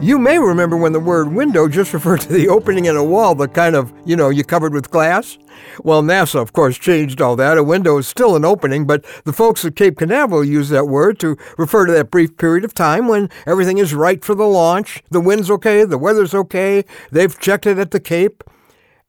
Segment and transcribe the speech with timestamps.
[0.00, 3.34] You may remember when the word window just referred to the opening in a wall
[3.34, 5.38] the kind of, you know, you covered with glass.
[5.82, 7.58] Well, NASA, of course, changed all that.
[7.58, 11.18] A window is still an opening, but the folks at Cape Canaveral use that word
[11.18, 15.02] to refer to that brief period of time when everything is right for the launch.
[15.10, 18.44] The wind's okay, the weather's okay, they've checked it at the Cape,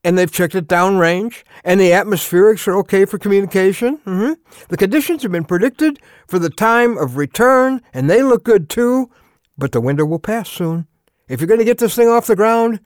[0.03, 3.99] and they've checked it downrange, and the atmospherics are okay for communication.
[3.99, 4.33] Mm-hmm.
[4.69, 9.11] The conditions have been predicted for the time of return, and they look good too
[9.59, 10.87] but the window will pass soon.
[11.27, 12.79] If you're going to get this thing off the ground,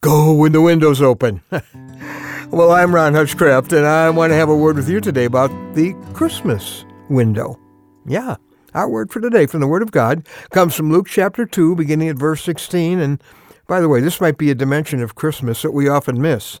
[0.00, 1.42] go when the window's open.
[2.50, 5.50] well, I'm Ron Hutchcraft, and I want to have a word with you today about
[5.74, 7.58] the Christmas window.
[8.06, 8.36] Yeah,
[8.74, 12.08] our word for today from the Word of God comes from Luke chapter 2, beginning
[12.08, 12.98] at verse 16.
[12.98, 13.22] And
[13.66, 16.60] by the way, this might be a dimension of Christmas that we often miss,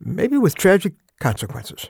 [0.00, 1.88] maybe with tragic consequences.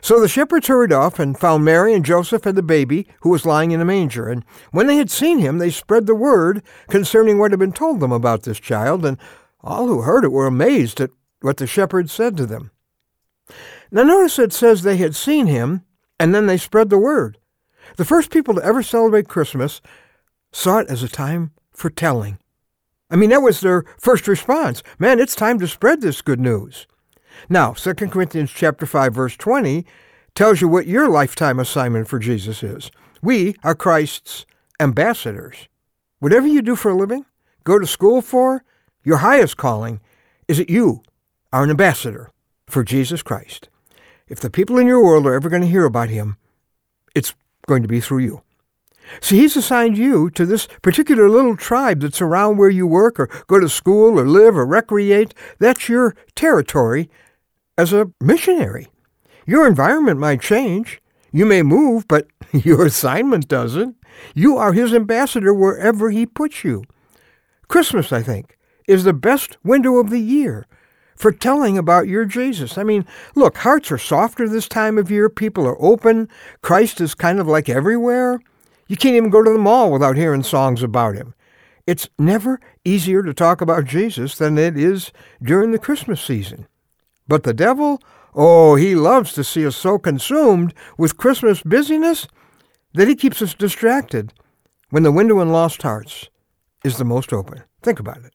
[0.00, 3.46] So the shepherds hurried off and found Mary and Joseph and the baby who was
[3.46, 4.28] lying in a manger.
[4.28, 8.00] And when they had seen him, they spread the word concerning what had been told
[8.00, 9.04] them about this child.
[9.04, 9.18] And
[9.60, 12.70] all who heard it were amazed at what the shepherds said to them.
[13.90, 15.84] Now notice it says they had seen him,
[16.18, 17.38] and then they spread the word.
[17.96, 19.80] The first people to ever celebrate Christmas
[20.52, 22.38] saw it as a time for telling.
[23.10, 24.82] I mean, that was their first response.
[24.98, 26.86] Man, it's time to spread this good news.
[27.48, 29.84] Now, 2 Corinthians chapter 5 verse 20
[30.34, 32.90] tells you what your lifetime assignment for Jesus is.
[33.22, 34.46] We are Christ's
[34.80, 35.68] ambassadors.
[36.20, 37.24] Whatever you do for a living,
[37.64, 38.64] go to school for,
[39.02, 40.00] your highest calling
[40.46, 41.02] is that you
[41.52, 42.30] are an ambassador
[42.66, 43.68] for Jesus Christ.
[44.28, 46.36] If the people in your world are ever going to hear about him,
[47.14, 47.34] it's
[47.66, 48.42] going to be through you.
[49.20, 53.28] See, he's assigned you to this particular little tribe that's around where you work or
[53.46, 55.32] go to school or live or recreate.
[55.58, 57.08] That's your territory
[57.78, 58.88] as a missionary.
[59.46, 61.00] Your environment might change.
[61.32, 63.96] You may move, but your assignment doesn't.
[64.34, 66.84] You are his ambassador wherever he puts you.
[67.68, 70.66] Christmas, I think, is the best window of the year
[71.14, 72.76] for telling about your Jesus.
[72.76, 75.28] I mean, look, hearts are softer this time of year.
[75.28, 76.28] People are open.
[76.62, 78.40] Christ is kind of like everywhere.
[78.86, 81.34] You can't even go to the mall without hearing songs about him.
[81.86, 85.12] It's never easier to talk about Jesus than it is
[85.42, 86.66] during the Christmas season.
[87.28, 88.02] But the devil,
[88.34, 92.26] oh, he loves to see us so consumed with Christmas busyness
[92.94, 94.32] that he keeps us distracted
[94.90, 96.30] when the window in lost hearts
[96.84, 97.62] is the most open.
[97.82, 98.32] Think about it.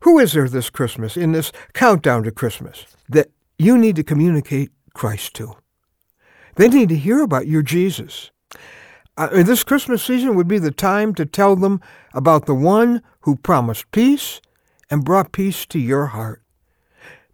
[0.00, 4.70] Who is there this Christmas, in this countdown to Christmas, that you need to communicate
[4.92, 5.54] Christ to?
[6.56, 8.30] They need to hear about your Jesus.
[9.16, 11.80] Uh, this Christmas season would be the time to tell them
[12.12, 14.40] about the one who promised peace
[14.90, 16.43] and brought peace to your heart.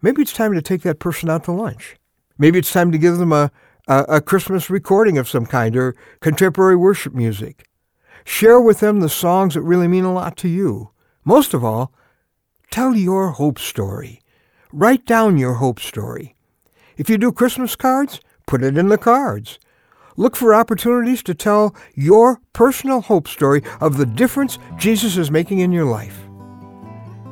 [0.01, 1.95] Maybe it's time to take that person out to lunch.
[2.37, 3.51] Maybe it's time to give them a,
[3.87, 7.67] a, a Christmas recording of some kind or contemporary worship music.
[8.25, 10.89] Share with them the songs that really mean a lot to you.
[11.23, 11.93] Most of all,
[12.71, 14.21] tell your hope story.
[14.73, 16.35] Write down your hope story.
[16.97, 19.59] If you do Christmas cards, put it in the cards.
[20.17, 25.59] Look for opportunities to tell your personal hope story of the difference Jesus is making
[25.59, 26.17] in your life.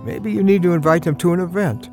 [0.03, 1.89] Maybe you need to invite them to an event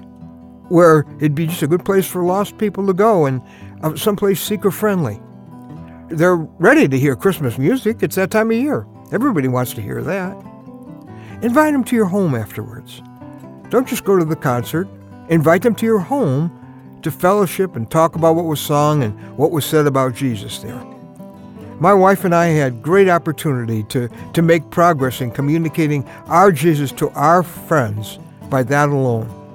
[0.68, 3.40] where it'd be just a good place for lost people to go and
[3.82, 5.20] uh, someplace seeker friendly.
[6.08, 8.02] They're ready to hear Christmas music.
[8.02, 8.86] It's that time of year.
[9.12, 10.36] Everybody wants to hear that.
[11.42, 13.02] Invite them to your home afterwards.
[13.70, 14.88] Don't just go to the concert.
[15.28, 16.50] Invite them to your home
[17.02, 20.82] to fellowship and talk about what was sung and what was said about Jesus there.
[21.78, 26.90] My wife and I had great opportunity to, to make progress in communicating our Jesus
[26.92, 29.45] to our friends by that alone.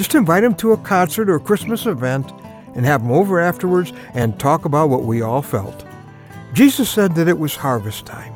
[0.00, 2.32] Just invite them to a concert or a Christmas event
[2.74, 5.84] and have them over afterwards and talk about what we all felt.
[6.54, 8.32] Jesus said that it was harvest time.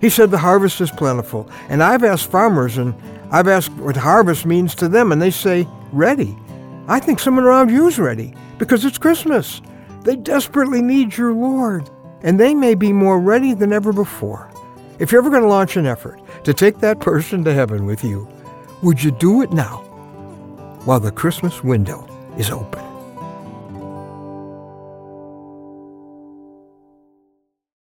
[0.00, 1.50] He said the harvest is plentiful.
[1.68, 2.94] And I've asked farmers and
[3.32, 6.38] I've asked what harvest means to them, and they say, ready.
[6.86, 9.60] I think someone around you is ready because it's Christmas.
[10.04, 11.90] They desperately need your Lord,
[12.22, 14.52] and they may be more ready than ever before.
[15.00, 18.04] If you're ever going to launch an effort to take that person to heaven with
[18.04, 18.28] you,
[18.84, 19.87] would you do it now?
[20.88, 22.06] While the Christmas window
[22.38, 22.87] is open.